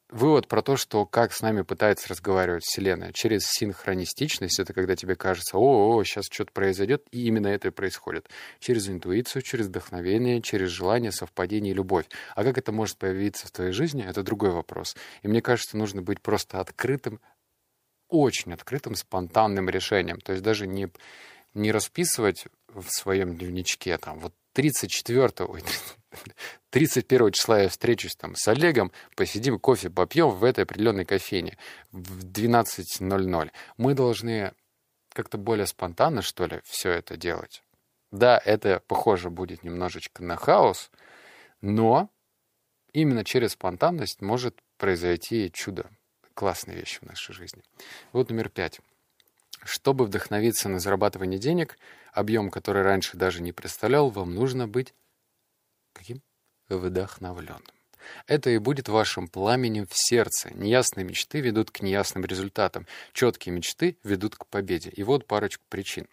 Вывод 0.10 0.48
про 0.48 0.64
то, 0.64 0.76
что 0.76 1.06
как 1.06 1.32
с 1.32 1.42
нами 1.42 1.62
пытается 1.62 2.10
разговаривать 2.10 2.64
Вселенная 2.64 3.14
через 3.14 3.46
синхронистичность, 3.46 4.60
это 4.60 4.74
когда 4.74 4.96
тебе 4.96 5.16
кажется, 5.16 5.56
о, 5.60 5.96
о 5.96 6.04
сейчас 6.04 6.26
что-то 6.32 6.52
произойдет, 6.52 7.06
и 7.12 7.28
именно 7.28 7.46
это 7.46 7.68
и 7.68 7.72
происходит. 7.72 8.28
Через 8.60 8.90
интуицию, 8.90 9.44
через 9.44 9.68
вдохновение, 9.68 10.42
через 10.42 10.70
желание, 10.70 11.12
совпадение 11.12 11.74
и 11.74 11.76
любовь. 11.76 12.06
А 12.36 12.44
как 12.44 12.58
это 12.58 12.72
может 12.72 12.98
появиться 12.98 13.46
в 13.46 13.52
твоей 13.52 13.72
жизни, 13.72 14.04
это 14.04 14.24
другой 14.24 14.50
вопрос. 14.50 14.96
И 15.22 15.28
мне 15.28 15.44
кажется, 15.44 15.78
нужно 15.78 16.02
быть 16.02 16.22
просто 16.22 16.60
открытым, 16.60 17.22
очень 18.08 18.52
открытым, 18.52 18.96
спонтанным 18.96 19.70
решением. 19.70 20.22
То 20.22 20.32
есть 20.32 20.44
даже 20.44 20.66
не, 20.66 20.90
не 21.54 21.72
расписывать 21.72 22.46
в 22.68 22.90
своем 22.90 23.38
дневничке, 23.38 23.96
там, 24.00 24.18
вот 24.18 24.34
34 24.54 25.46
ой, 25.48 25.64
31 26.72 27.32
числа 27.32 27.62
я 27.62 27.70
встречусь 27.70 28.16
там 28.16 28.36
с 28.36 28.48
Олегом, 28.48 28.92
посидим, 29.16 29.60
кофе 29.60 29.90
попьем 29.90 30.30
в 30.30 30.44
этой 30.44 30.64
определенной 30.64 31.06
кофейне 31.06 31.58
в 31.92 32.26
12.00. 32.26 33.52
Мы 33.78 33.94
должны 33.94 34.54
как-то 35.14 35.38
более 35.38 35.68
спонтанно, 35.68 36.22
что 36.22 36.46
ли, 36.46 36.62
все 36.66 36.92
это 36.92 37.18
делать. 37.18 37.64
Да, 38.12 38.42
это, 38.44 38.82
похоже, 38.88 39.30
будет 39.30 39.64
немножечко 39.64 40.24
на 40.24 40.36
хаос, 40.36 40.90
но 41.62 42.10
именно 42.94 43.24
через 43.24 43.52
спонтанность 43.52 44.22
может 44.22 44.60
произойти 44.78 45.52
чудо. 45.52 45.90
Классная 46.34 46.76
вещь 46.76 47.00
в 47.02 47.06
нашей 47.06 47.34
жизни. 47.34 47.64
Вот 48.14 48.30
номер 48.30 48.50
пять. 48.50 48.80
Чтобы 49.64 50.06
вдохновиться 50.06 50.70
на 50.70 50.80
зарабатывание 50.80 51.38
денег, 51.38 51.78
объем, 52.14 52.50
который 52.50 52.82
раньше 52.82 53.18
даже 53.18 53.42
не 53.42 53.52
представлял, 53.52 54.10
вам 54.10 54.34
нужно 54.34 54.68
быть 54.68 54.94
каким? 55.94 56.22
Вдохновленным. 56.70 57.64
Это 58.28 58.50
и 58.50 58.58
будет 58.58 58.90
вашим 58.90 59.28
пламенем 59.28 59.86
в 59.88 59.94
сердце. 59.94 60.54
Неясные 60.54 61.04
мечты 61.04 61.42
ведут 61.42 61.72
к 61.72 61.82
неясным 61.82 62.26
результатам. 62.26 62.88
Четкие 63.14 63.54
мечты 63.54 63.98
ведут 64.04 64.36
к 64.36 64.46
победе. 64.48 64.90
И 64.90 65.04
вот 65.04 65.26
парочку 65.26 65.64
причин. 65.70 66.08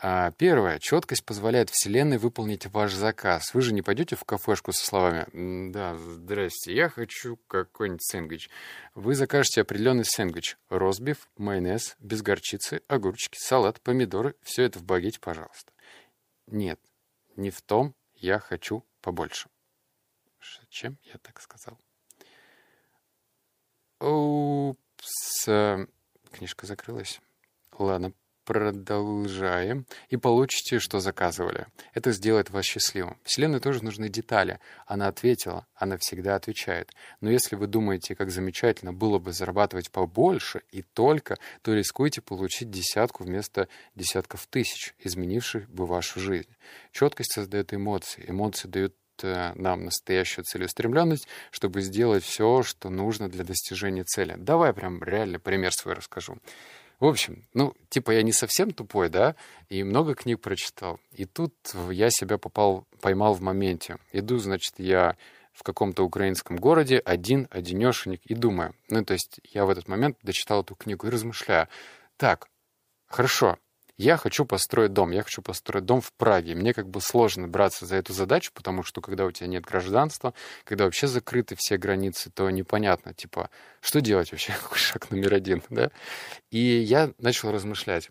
А, 0.00 0.30
первое. 0.32 0.78
Четкость 0.78 1.24
позволяет 1.24 1.70
Вселенной 1.70 2.18
выполнить 2.18 2.66
ваш 2.66 2.92
заказ. 2.92 3.52
Вы 3.52 3.62
же 3.62 3.74
не 3.74 3.82
пойдете 3.82 4.14
в 4.14 4.24
кафешку 4.24 4.72
со 4.72 4.86
словами 4.86 5.26
«Да, 5.72 5.96
здрасте, 5.96 6.72
я 6.72 6.88
хочу 6.88 7.36
какой-нибудь 7.48 8.04
сэндвич». 8.04 8.48
Вы 8.94 9.16
закажете 9.16 9.62
определенный 9.62 10.04
сэндвич. 10.04 10.56
Ростбиф, 10.68 11.28
майонез, 11.36 11.96
без 11.98 12.22
горчицы, 12.22 12.82
огурчики, 12.86 13.36
салат, 13.40 13.80
помидоры. 13.80 14.36
Все 14.42 14.62
это 14.62 14.78
в 14.78 14.84
багете, 14.84 15.18
пожалуйста. 15.18 15.72
Нет, 16.46 16.78
не 17.34 17.50
в 17.50 17.60
том 17.60 17.94
я 18.20 18.38
хочу 18.38 18.84
побольше. 19.00 19.48
Чем 20.68 20.98
я 21.02 21.18
так 21.18 21.40
сказал? 21.40 21.78
Упс. 24.00 25.44
Книжка 26.30 26.66
закрылась. 26.66 27.20
Ладно, 27.72 28.12
Продолжаем. 28.48 29.84
И 30.08 30.16
получите, 30.16 30.78
что 30.78 31.00
заказывали. 31.00 31.66
Это 31.92 32.12
сделает 32.12 32.48
вас 32.48 32.64
счастливым. 32.64 33.18
Вселенной 33.22 33.60
тоже 33.60 33.84
нужны 33.84 34.08
детали. 34.08 34.58
Она 34.86 35.08
ответила, 35.08 35.66
она 35.74 35.98
всегда 35.98 36.34
отвечает. 36.34 36.90
Но 37.20 37.30
если 37.30 37.56
вы 37.56 37.66
думаете, 37.66 38.14
как 38.14 38.30
замечательно 38.30 38.94
было 38.94 39.18
бы 39.18 39.34
зарабатывать 39.34 39.90
побольше 39.90 40.62
и 40.70 40.80
только, 40.80 41.36
то 41.60 41.74
рискуете 41.74 42.22
получить 42.22 42.70
десятку 42.70 43.24
вместо 43.24 43.68
десятков 43.94 44.46
тысяч, 44.46 44.94
изменивших 44.98 45.68
бы 45.68 45.84
вашу 45.84 46.18
жизнь. 46.18 46.48
Четкость 46.90 47.34
создает 47.34 47.74
эмоции. 47.74 48.24
Эмоции 48.26 48.66
дают 48.66 48.94
э, 49.22 49.52
нам 49.56 49.84
настоящую 49.84 50.46
целеустремленность, 50.46 51.28
чтобы 51.50 51.82
сделать 51.82 52.24
все, 52.24 52.62
что 52.62 52.88
нужно 52.88 53.28
для 53.28 53.44
достижения 53.44 54.04
цели. 54.04 54.36
Давай 54.38 54.72
прям 54.72 55.02
реально 55.02 55.38
пример 55.38 55.74
свой 55.74 55.92
расскажу. 55.92 56.38
В 57.00 57.06
общем, 57.06 57.44
ну, 57.54 57.74
типа 57.90 58.10
я 58.10 58.22
не 58.22 58.32
совсем 58.32 58.72
тупой, 58.72 59.08
да, 59.08 59.36
и 59.68 59.84
много 59.84 60.14
книг 60.14 60.40
прочитал. 60.40 60.98
И 61.12 61.26
тут 61.26 61.54
я 61.90 62.10
себя 62.10 62.38
попал, 62.38 62.86
поймал 63.00 63.34
в 63.34 63.40
моменте. 63.40 63.98
Иду, 64.12 64.38
значит, 64.38 64.74
я 64.78 65.16
в 65.52 65.62
каком-то 65.62 66.04
украинском 66.04 66.56
городе, 66.56 66.98
один, 66.98 67.46
одинешенек, 67.50 68.20
и 68.24 68.34
думаю. 68.34 68.74
Ну, 68.88 69.04
то 69.04 69.12
есть 69.12 69.40
я 69.44 69.64
в 69.64 69.70
этот 69.70 69.88
момент 69.88 70.16
дочитал 70.22 70.62
эту 70.62 70.74
книгу 70.74 71.06
и 71.06 71.10
размышляю. 71.10 71.68
Так, 72.16 72.48
хорошо, 73.06 73.58
я 73.98 74.16
хочу 74.16 74.44
построить 74.44 74.92
дом, 74.92 75.10
я 75.10 75.24
хочу 75.24 75.42
построить 75.42 75.84
дом 75.84 76.00
в 76.00 76.12
Праге. 76.12 76.54
Мне 76.54 76.72
как 76.72 76.88
бы 76.88 77.00
сложно 77.00 77.48
браться 77.48 77.84
за 77.84 77.96
эту 77.96 78.12
задачу, 78.12 78.52
потому 78.54 78.84
что 78.84 79.00
когда 79.00 79.26
у 79.26 79.32
тебя 79.32 79.48
нет 79.48 79.64
гражданства, 79.64 80.34
когда 80.62 80.84
вообще 80.84 81.08
закрыты 81.08 81.56
все 81.58 81.76
границы, 81.76 82.30
то 82.30 82.48
непонятно, 82.48 83.12
типа, 83.12 83.50
что 83.80 84.00
делать 84.00 84.30
вообще, 84.30 84.54
шаг 84.74 85.10
номер 85.10 85.34
один, 85.34 85.64
да? 85.68 85.90
И 86.50 86.58
я 86.58 87.12
начал 87.18 87.50
размышлять. 87.50 88.10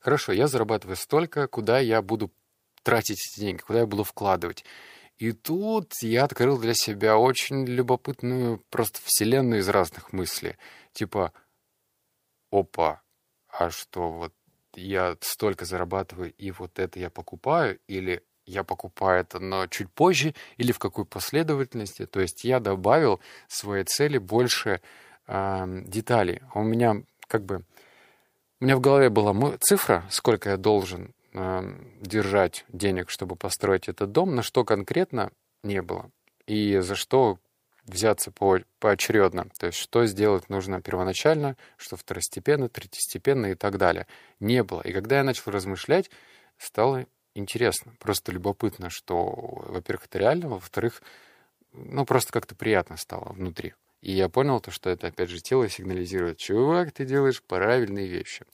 Хорошо, 0.00 0.32
я 0.32 0.48
зарабатываю 0.48 0.96
столько, 0.96 1.46
куда 1.46 1.78
я 1.78 2.02
буду 2.02 2.32
тратить 2.82 3.20
эти 3.20 3.40
деньги, 3.40 3.62
куда 3.62 3.80
я 3.80 3.86
буду 3.86 4.02
вкладывать. 4.02 4.64
И 5.18 5.30
тут 5.30 5.92
я 6.02 6.24
открыл 6.24 6.58
для 6.58 6.74
себя 6.74 7.16
очень 7.16 7.64
любопытную 7.64 8.58
просто 8.70 8.98
вселенную 9.04 9.60
из 9.60 9.68
разных 9.68 10.12
мыслей. 10.12 10.56
Типа, 10.92 11.32
опа, 12.50 13.02
а 13.48 13.70
что 13.70 14.10
вот 14.10 14.34
я 14.76 15.16
столько 15.20 15.64
зарабатываю, 15.64 16.32
и 16.32 16.50
вот 16.50 16.78
это 16.78 16.98
я 16.98 17.10
покупаю, 17.10 17.78
или 17.86 18.22
я 18.46 18.62
покупаю 18.62 19.20
это, 19.20 19.40
но 19.40 19.66
чуть 19.66 19.90
позже, 19.90 20.34
или 20.56 20.72
в 20.72 20.78
какой 20.78 21.04
последовательности. 21.04 22.06
То 22.06 22.20
есть 22.20 22.44
я 22.44 22.60
добавил 22.60 23.20
своей 23.48 23.84
цели 23.84 24.18
больше 24.18 24.80
э, 25.26 25.82
деталей. 25.86 26.42
У 26.54 26.62
меня 26.62 27.02
как 27.26 27.44
бы... 27.44 27.64
У 28.60 28.64
меня 28.64 28.76
в 28.76 28.80
голове 28.80 29.10
была 29.10 29.56
цифра, 29.58 30.04
сколько 30.10 30.50
я 30.50 30.56
должен 30.56 31.14
э, 31.32 31.62
держать 32.00 32.64
денег, 32.68 33.10
чтобы 33.10 33.36
построить 33.36 33.88
этот 33.88 34.12
дом, 34.12 34.34
на 34.34 34.42
что 34.42 34.64
конкретно 34.64 35.32
не 35.62 35.82
было. 35.82 36.10
И 36.46 36.78
за 36.78 36.94
что 36.94 37.38
взяться 37.84 38.30
по, 38.30 38.60
поочередно. 38.78 39.46
То 39.58 39.66
есть 39.66 39.78
что 39.78 40.06
сделать 40.06 40.48
нужно 40.48 40.80
первоначально, 40.80 41.56
что 41.76 41.96
второстепенно, 41.96 42.68
третьестепенно 42.68 43.46
и 43.46 43.54
так 43.54 43.78
далее. 43.78 44.06
Не 44.40 44.62
было. 44.62 44.80
И 44.82 44.92
когда 44.92 45.18
я 45.18 45.24
начал 45.24 45.50
размышлять, 45.50 46.10
стало 46.58 47.06
интересно, 47.34 47.94
просто 47.98 48.32
любопытно, 48.32 48.90
что, 48.90 49.26
во-первых, 49.68 50.06
это 50.06 50.18
реально, 50.18 50.48
во-вторых, 50.48 51.02
ну, 51.72 52.04
просто 52.04 52.32
как-то 52.32 52.54
приятно 52.54 52.96
стало 52.96 53.32
внутри. 53.32 53.74
И 54.00 54.12
я 54.12 54.28
понял 54.28 54.60
то, 54.60 54.70
что 54.70 54.90
это, 54.90 55.08
опять 55.08 55.30
же, 55.30 55.40
тело 55.40 55.68
сигнализирует, 55.68 56.38
чувак, 56.38 56.92
ты 56.92 57.04
делаешь 57.04 57.42
правильные 57.42 58.06
вещи. 58.06 58.44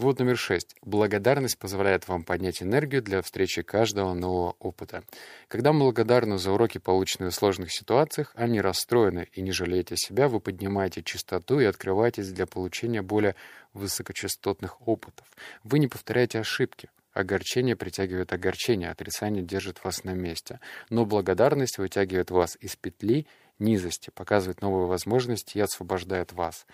Вот 0.00 0.18
номер 0.18 0.38
шесть. 0.38 0.76
Благодарность 0.80 1.58
позволяет 1.58 2.08
вам 2.08 2.24
поднять 2.24 2.62
энергию 2.62 3.02
для 3.02 3.20
встречи 3.20 3.60
каждого 3.60 4.14
нового 4.14 4.56
опыта. 4.58 5.04
Когда 5.46 5.74
мы 5.74 5.80
благодарны 5.80 6.38
за 6.38 6.52
уроки, 6.52 6.78
полученные 6.78 7.28
в 7.28 7.34
сложных 7.34 7.70
ситуациях, 7.70 8.32
а 8.34 8.46
не 8.46 8.62
расстроены 8.62 9.28
и 9.34 9.42
не 9.42 9.52
жалеете 9.52 9.98
себя, 9.98 10.28
вы 10.28 10.40
поднимаете 10.40 11.02
чистоту 11.02 11.60
и 11.60 11.66
открываетесь 11.66 12.32
для 12.32 12.46
получения 12.46 13.02
более 13.02 13.34
высокочастотных 13.74 14.88
опытов. 14.88 15.26
Вы 15.64 15.78
не 15.78 15.86
повторяете 15.86 16.40
ошибки. 16.40 16.88
Огорчение 17.12 17.76
притягивает 17.76 18.32
огорчение, 18.32 18.88
отрицание 18.88 19.42
держит 19.42 19.84
вас 19.84 20.04
на 20.04 20.14
месте. 20.14 20.60
Но 20.88 21.04
благодарность 21.04 21.76
вытягивает 21.76 22.30
вас 22.30 22.56
из 22.62 22.74
петли 22.74 23.26
низости, 23.58 24.08
показывает 24.08 24.62
новые 24.62 24.86
возможности 24.86 25.58
и 25.58 25.60
освобождает 25.60 26.32
вас. 26.32 26.64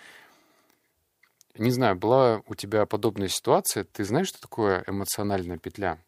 Не 1.59 1.71
знаю, 1.71 1.97
была 1.97 2.43
у 2.47 2.55
тебя 2.55 2.87
подобная 2.87 3.29
ситуация. 3.29 3.85
Ты 3.85 4.05
знаешь, 4.05 4.29
что 4.29 4.41
такое 4.41 4.85
эмоциональная 4.87 5.59
петля? 5.59 5.99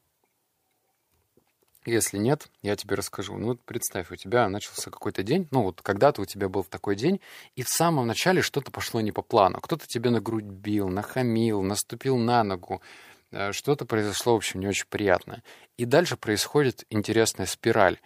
Если 1.86 2.18
нет, 2.18 2.48
я 2.60 2.76
тебе 2.76 2.96
расскажу. 2.96 3.36
Ну, 3.38 3.48
вот 3.48 3.60
представь, 3.62 4.10
у 4.10 4.16
тебя 4.16 4.48
начался 4.48 4.90
какой-то 4.90 5.22
день, 5.22 5.48
ну, 5.50 5.62
вот 5.62 5.80
когда-то 5.80 6.20
у 6.20 6.26
тебя 6.26 6.50
был 6.50 6.64
такой 6.64 6.96
день, 6.96 7.20
и 7.56 7.62
в 7.62 7.68
самом 7.68 8.06
начале 8.06 8.42
что-то 8.42 8.70
пошло 8.70 9.00
не 9.00 9.10
по 9.10 9.22
плану. 9.22 9.58
Кто-то 9.60 9.86
тебе 9.86 10.10
на 10.10 10.20
грудь 10.20 10.44
бил, 10.44 10.88
нахамил, 10.88 11.62
наступил 11.62 12.18
на 12.18 12.44
ногу, 12.44 12.82
э, 13.30 13.52
что-то 13.52 13.86
произошло, 13.86 14.34
в 14.34 14.36
общем, 14.36 14.60
не 14.60 14.68
очень 14.68 14.86
приятное. 14.90 15.42
И 15.78 15.86
дальше 15.86 16.18
происходит 16.18 16.84
интересная 16.90 17.46
спираль. 17.46 17.98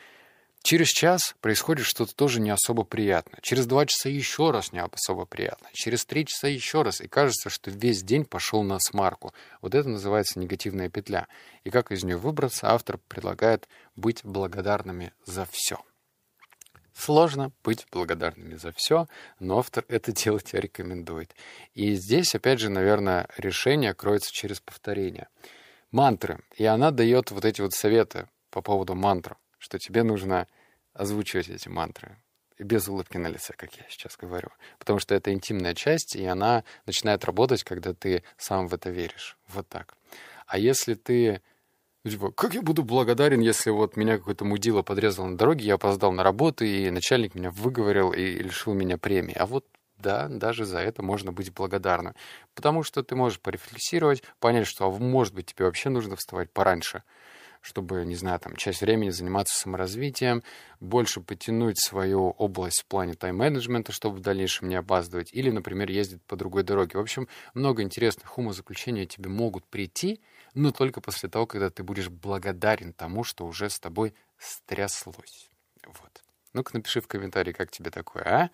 Через 0.63 0.89
час 0.89 1.35
происходит 1.41 1.87
что-то 1.87 2.15
тоже 2.15 2.41
не 2.41 2.51
особо 2.51 2.85
приятное. 2.85 3.41
Через 3.43 3.67
два 3.67 3.85
часа 3.85 4.09
еще 4.09 4.53
раз 4.53 4.73
не 4.73 4.81
особо 4.81 5.27
приятно. 5.27 5.69
Через 5.73 6.05
три 6.05 6.25
часа 6.25 6.47
еще 6.47 6.83
раз. 6.83 7.01
И 7.01 7.09
кажется, 7.09 7.51
что 7.51 7.71
весь 7.73 8.05
день 8.05 8.25
пошел 8.25 8.63
на 8.63 8.79
смарку. 8.79 9.35
Вот 9.61 9.75
это 9.75 9.89
называется 9.89 10.39
негативная 10.39 10.89
петля. 10.89 11.27
И 11.65 11.71
как 11.71 11.91
из 11.91 12.05
нее 12.05 12.17
выбраться, 12.17 12.71
автор 12.73 12.99
предлагает 13.09 13.69
быть 13.97 14.25
благодарными 14.25 15.13
за 15.27 15.47
все. 15.47 15.81
Сложно 16.95 17.51
быть 17.65 17.87
благодарными 17.91 18.55
за 18.55 18.71
все, 18.71 19.09
но 19.41 19.59
автор 19.59 19.85
это 19.89 20.13
делать 20.13 20.55
рекомендует. 20.55 21.35
И 21.75 21.95
здесь, 21.95 22.37
опять 22.37 22.61
же, 22.61 22.69
наверное, 22.69 23.29
решение 23.37 23.95
кроется 23.95 24.31
через 24.33 24.61
повторение. 24.61 25.27
Мантры. 25.91 26.39
И 26.57 26.65
она 26.65 26.93
дает 26.93 27.33
вот 27.33 27.45
эти 27.45 27.61
вот 27.61 27.73
советы 27.73 28.29
по 28.51 28.63
поводу 28.63 28.95
мантр 28.95 29.37
что 29.63 29.79
тебе 29.79 30.03
нужно 30.03 30.49
озвучивать 30.93 31.49
эти 31.49 31.69
мантры. 31.69 32.17
И 32.59 32.65
без 32.65 32.89
улыбки 32.89 33.17
на 33.17 33.29
лице, 33.29 33.55
как 33.57 33.75
я 33.77 33.85
сейчас 33.89 34.17
говорю. 34.17 34.49
Потому 34.79 34.99
что 34.99 35.15
это 35.15 35.33
интимная 35.33 35.75
часть, 35.75 36.17
и 36.17 36.25
она 36.25 36.65
начинает 36.85 37.25
работать, 37.25 37.63
когда 37.63 37.95
ты 37.95 38.25
сам 38.37 38.67
в 38.67 38.75
это 38.75 38.91
веришь. 38.91 39.39
Вот 39.49 39.69
так. 39.69 39.97
А 40.47 40.59
если 40.59 40.95
ты 40.95 41.41
Типа, 42.05 42.33
как 42.33 42.55
я 42.55 42.63
буду 42.63 42.83
благодарен, 42.83 43.39
если 43.39 43.71
вот 43.71 43.97
меня 43.97 44.19
какой-то 44.19 44.45
мудила 44.45 44.83
подрезал 44.83 45.27
на 45.27 45.39
дороге, 45.39 45.67
я 45.67 45.75
опоздал 45.75 46.11
на 46.11 46.25
работу, 46.25 46.65
и 46.65 46.91
начальник 46.91 47.37
меня 47.37 47.53
выговорил 47.53 48.13
и 48.13 48.43
лишил 48.43 48.75
меня 48.75 48.99
премии. 48.99 49.37
А 49.39 49.47
вот 49.47 49.65
да, 49.99 50.27
даже 50.27 50.65
за 50.65 50.81
это 50.81 51.05
можно 51.05 51.31
быть 51.31 51.53
благодарным. 51.53 52.17
Потому 52.57 52.83
что 52.83 53.05
ты 53.05 53.15
можешь 53.15 53.39
порефлексировать, 53.39 54.25
понять, 54.41 54.67
что, 54.67 54.87
а 54.87 54.91
может 54.91 55.33
быть, 55.33 55.47
тебе 55.47 55.65
вообще 55.65 55.91
нужно 55.91 56.17
вставать 56.17 56.51
пораньше 56.51 57.05
чтобы, 57.63 58.05
не 58.05 58.17
знаю, 58.17 58.39
там, 58.41 58.57
часть 58.57 58.83
времени 58.83 59.11
заниматься 59.11 59.59
саморазвитием, 59.59 60.43
больше 60.81 61.21
потянуть 61.21 61.79
свою 61.79 62.31
область 62.31 62.83
в 62.83 62.87
плане 62.87 63.15
тайм-менеджмента, 63.15 63.93
чтобы 63.93 64.17
в 64.17 64.21
дальнейшем 64.21 64.69
не 64.69 64.75
опаздывать, 64.75 65.33
или, 65.33 65.51
например, 65.51 65.89
ездить 65.91 66.21
по 66.25 66.37
другой 66.37 66.65
дороге. 66.65 66.99
В 66.99 67.01
общем, 67.01 67.29
много 67.55 67.83
интересных 67.83 68.37
умозаключений 68.37 69.07
тебе 69.07 69.31
могут 69.31 69.65
прийти, 69.65 70.21
но 70.55 70.73
только 70.73 71.01
после 71.01 71.29
того, 71.29 71.47
когда 71.47 71.71
ты 71.71 71.85
будешь 71.85 72.11
благодарен 72.11 72.93
тому, 72.93 73.25
что 73.25 73.47
уже 73.47 73.71
с 73.71 73.79
тобой 73.79 74.13
стряслось. 74.39 75.49
Вот. 75.87 76.23
Ну-ка 76.53 76.77
напиши 76.77 77.01
в 77.01 77.07
комментарии, 77.07 77.53
как 77.53 77.71
тебе 77.71 77.91
такое, 77.91 78.25
а? 78.25 78.51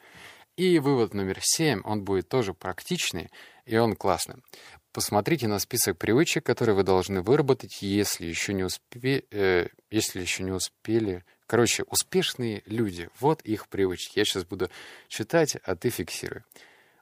И 0.59 0.81
вывод 0.81 1.15
номер 1.15 1.39
семь, 1.41 1.83
он 1.85 2.03
будет 2.03 2.29
тоже 2.29 2.53
практичный, 2.53 3.31
и 3.65 3.77
он 3.77 3.95
классный. 3.95 4.43
Посмотрите 4.91 5.47
на 5.47 5.61
список 5.61 5.97
привычек, 5.99 6.45
которые 6.45 6.75
вы 6.75 6.83
должны 6.83 7.23
выработать, 7.23 7.81
если 7.81 8.27
еще 8.27 8.53
не, 8.55 8.65
успе... 8.65 9.23
э, 9.31 9.69
если 9.93 10.21
еще 10.21 10.43
не 10.43 10.51
успели. 10.51 11.25
Короче, 11.47 11.85
успешные 11.85 12.65
люди, 12.67 13.09
вот 13.21 13.41
их 13.43 13.69
привычки. 13.69 14.19
Я 14.19 14.25
сейчас 14.25 14.45
буду 14.45 14.69
читать, 15.07 15.55
а 15.63 15.77
ты 15.77 15.91
фиксируй. 15.91 16.43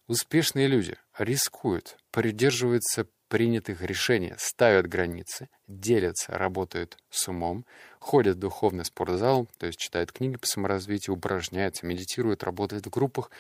Успешные 0.07 0.67
люди 0.67 0.99
рискуют, 1.17 1.97
придерживаются 2.11 3.07
принятых 3.29 3.83
решений, 3.83 4.35
ставят 4.39 4.87
границы, 4.87 5.49
делятся, 5.67 6.33
работают 6.33 6.97
с 7.11 7.29
умом, 7.29 7.65
ходят 7.99 8.37
в 8.37 8.41
духовный 8.41 8.85
спортзал, 8.85 9.49
то 9.59 9.67
есть 9.67 9.79
читают 9.79 10.13
книги 10.13 10.37
по 10.37 10.47
саморазвитию, 10.47 11.17
упражняются, 11.17 11.87
медитируют, 11.87 12.45
работают 12.45 12.87
в 12.87 12.91
группах, 12.91 13.31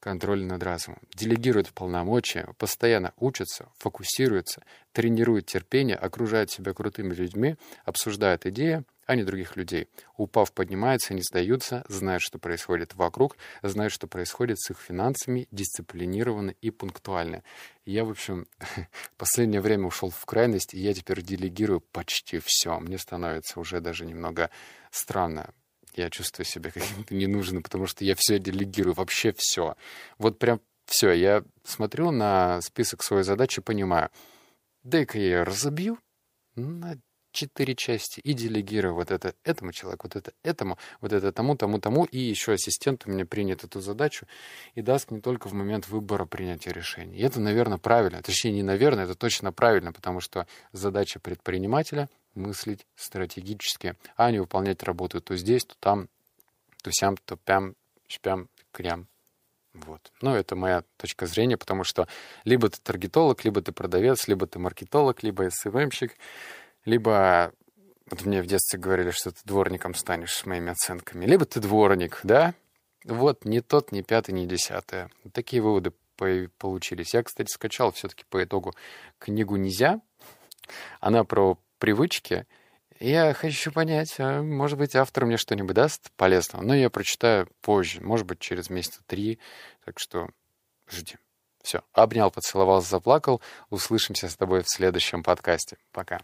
контроль 0.00 0.42
над 0.44 0.62
разумом, 0.62 1.00
делегирует 1.14 1.72
полномочия, 1.72 2.48
постоянно 2.58 3.12
учатся, 3.18 3.68
фокусируются, 3.78 4.62
тренируют 4.92 5.46
терпение, 5.46 5.96
окружают 5.96 6.50
себя 6.50 6.72
крутыми 6.72 7.14
людьми, 7.14 7.56
обсуждают 7.84 8.46
идеи, 8.46 8.84
а 9.06 9.16
не 9.16 9.24
других 9.24 9.56
людей. 9.56 9.88
Упав, 10.16 10.52
поднимаются, 10.52 11.14
не 11.14 11.22
сдаются, 11.22 11.84
знают, 11.88 12.22
что 12.22 12.38
происходит 12.38 12.94
вокруг, 12.94 13.36
знают, 13.60 13.92
что 13.92 14.06
происходит 14.06 14.60
с 14.60 14.70
их 14.70 14.78
финансами, 14.78 15.48
дисциплинированы 15.50 16.56
и 16.62 16.70
пунктуальны. 16.70 17.42
Я, 17.84 18.04
в 18.04 18.10
общем, 18.10 18.46
последнее 19.16 19.60
время 19.60 19.86
ушел 19.86 20.10
в 20.10 20.24
крайность, 20.26 20.74
и 20.74 20.78
я 20.78 20.94
теперь 20.94 21.22
делегирую 21.22 21.80
почти 21.80 22.38
все. 22.38 22.78
Мне 22.78 22.98
становится 22.98 23.58
уже 23.58 23.80
даже 23.80 24.06
немного 24.06 24.48
странно 24.92 25.52
я 25.96 26.10
чувствую 26.10 26.46
себя 26.46 26.70
каким-то 26.70 27.14
ненужным, 27.14 27.62
потому 27.62 27.86
что 27.86 28.04
я 28.04 28.14
все 28.14 28.38
делегирую, 28.38 28.94
вообще 28.94 29.32
все. 29.36 29.76
Вот 30.18 30.38
прям 30.38 30.60
все, 30.86 31.12
я 31.12 31.44
смотрю 31.64 32.10
на 32.10 32.60
список 32.62 33.02
своей 33.02 33.22
задачи, 33.22 33.60
понимаю, 33.62 34.10
дай-ка 34.82 35.18
я 35.18 35.24
ее 35.24 35.42
разобью 35.44 35.98
на 36.56 36.96
четыре 37.32 37.76
части 37.76 38.20
и 38.20 38.32
делегирую 38.32 38.94
вот 38.94 39.10
это 39.10 39.34
этому 39.44 39.72
человеку, 39.72 40.08
вот 40.08 40.16
это 40.16 40.32
этому, 40.42 40.78
вот 41.00 41.12
это 41.12 41.32
тому, 41.32 41.56
тому, 41.56 41.78
тому, 41.78 42.04
и 42.04 42.18
еще 42.18 42.52
ассистент 42.52 43.04
у 43.06 43.10
меня 43.10 43.24
принят 43.24 43.64
эту 43.64 43.80
задачу 43.80 44.26
и 44.74 44.82
даст 44.82 45.10
не 45.10 45.20
только 45.20 45.48
в 45.48 45.52
момент 45.52 45.88
выбора 45.88 46.26
принятия 46.26 46.72
решений. 46.72 47.18
И 47.18 47.22
это, 47.22 47.40
наверное, 47.40 47.78
правильно. 47.78 48.22
Точнее, 48.22 48.52
не 48.52 48.62
наверное, 48.62 49.04
это 49.04 49.14
точно 49.14 49.52
правильно, 49.52 49.92
потому 49.92 50.20
что 50.20 50.46
задача 50.72 51.20
предпринимателя— 51.20 52.08
мыслить 52.34 52.86
стратегически, 52.96 53.96
а 54.16 54.30
не 54.30 54.38
выполнять 54.38 54.82
работу 54.82 55.20
то 55.20 55.36
здесь, 55.36 55.64
то 55.64 55.74
там, 55.80 56.08
то 56.82 56.90
сям, 56.92 57.16
то 57.16 57.36
пям, 57.36 57.74
шпям, 58.06 58.48
крям. 58.72 59.08
Вот. 59.72 60.12
Ну, 60.20 60.34
это 60.34 60.56
моя 60.56 60.82
точка 60.96 61.26
зрения, 61.26 61.56
потому 61.56 61.84
что 61.84 62.08
либо 62.44 62.68
ты 62.68 62.80
таргетолог, 62.80 63.44
либо 63.44 63.62
ты 63.62 63.72
продавец, 63.72 64.26
либо 64.26 64.46
ты 64.46 64.58
маркетолог, 64.58 65.22
либо 65.22 65.48
СММщик, 65.50 66.16
либо 66.84 67.52
вот 68.10 68.24
мне 68.24 68.42
в 68.42 68.46
детстве 68.46 68.80
говорили, 68.80 69.12
что 69.12 69.30
ты 69.30 69.38
дворником 69.44 69.94
станешь 69.94 70.34
с 70.34 70.44
моими 70.44 70.72
оценками, 70.72 71.24
либо 71.26 71.44
ты 71.44 71.60
дворник, 71.60 72.20
да? 72.24 72.54
Вот, 73.04 73.44
ни 73.44 73.60
тот, 73.60 73.92
ни 73.92 74.02
пятый, 74.02 74.32
ни 74.32 74.46
десятое. 74.46 75.10
Такие 75.32 75.62
выводы 75.62 75.92
получились. 76.58 77.14
Я, 77.14 77.22
кстати, 77.22 77.50
скачал 77.50 77.92
все-таки 77.92 78.24
по 78.28 78.42
итогу 78.42 78.74
книгу 79.18 79.56
«Нельзя». 79.56 80.00
Она 81.00 81.24
про 81.24 81.58
привычки. 81.80 82.46
Я 83.00 83.34
хочу 83.34 83.72
понять, 83.72 84.14
а 84.18 84.42
может 84.42 84.78
быть, 84.78 84.94
автор 84.94 85.24
мне 85.26 85.38
что-нибудь 85.38 85.74
даст 85.74 86.12
полезного, 86.12 86.62
но 86.62 86.76
я 86.76 86.90
прочитаю 86.90 87.48
позже, 87.62 88.00
может 88.02 88.26
быть, 88.26 88.38
через 88.38 88.70
месяца 88.70 89.00
три, 89.06 89.40
так 89.84 89.98
что 89.98 90.28
жди. 90.88 91.16
Все, 91.62 91.82
обнял, 91.92 92.30
поцеловал, 92.30 92.80
заплакал. 92.82 93.42
Услышимся 93.68 94.28
с 94.28 94.36
тобой 94.36 94.62
в 94.62 94.70
следующем 94.70 95.22
подкасте. 95.22 95.76
Пока. 95.92 96.20